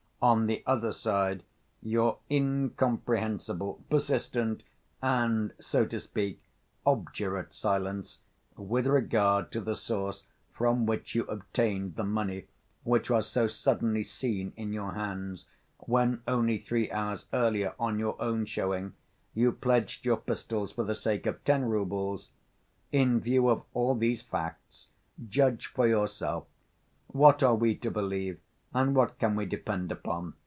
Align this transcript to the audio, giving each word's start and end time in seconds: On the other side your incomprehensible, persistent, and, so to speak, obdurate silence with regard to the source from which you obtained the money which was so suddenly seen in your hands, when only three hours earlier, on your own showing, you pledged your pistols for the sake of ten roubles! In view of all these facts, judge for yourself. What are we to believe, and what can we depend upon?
On 0.23 0.45
the 0.45 0.61
other 0.67 0.91
side 0.91 1.41
your 1.81 2.19
incomprehensible, 2.29 3.83
persistent, 3.89 4.61
and, 5.01 5.51
so 5.57 5.83
to 5.87 5.99
speak, 5.99 6.39
obdurate 6.85 7.55
silence 7.55 8.19
with 8.55 8.85
regard 8.85 9.51
to 9.53 9.59
the 9.59 9.75
source 9.75 10.27
from 10.53 10.85
which 10.85 11.15
you 11.15 11.23
obtained 11.25 11.95
the 11.95 12.03
money 12.03 12.45
which 12.83 13.09
was 13.09 13.27
so 13.27 13.47
suddenly 13.47 14.03
seen 14.03 14.53
in 14.55 14.71
your 14.73 14.91
hands, 14.93 15.47
when 15.79 16.21
only 16.27 16.59
three 16.59 16.91
hours 16.91 17.25
earlier, 17.33 17.73
on 17.79 17.97
your 17.97 18.15
own 18.21 18.45
showing, 18.45 18.93
you 19.33 19.51
pledged 19.51 20.05
your 20.05 20.17
pistols 20.17 20.71
for 20.71 20.83
the 20.83 20.93
sake 20.93 21.25
of 21.25 21.43
ten 21.43 21.65
roubles! 21.65 22.29
In 22.91 23.19
view 23.19 23.49
of 23.49 23.63
all 23.73 23.95
these 23.95 24.21
facts, 24.21 24.85
judge 25.29 25.65
for 25.65 25.87
yourself. 25.87 26.45
What 27.07 27.41
are 27.41 27.55
we 27.55 27.73
to 27.77 27.89
believe, 27.89 28.39
and 28.73 28.95
what 28.95 29.19
can 29.19 29.35
we 29.35 29.45
depend 29.47 29.91
upon? 29.91 30.33